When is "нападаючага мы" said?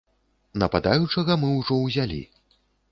0.63-1.53